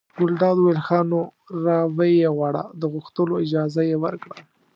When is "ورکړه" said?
4.03-4.37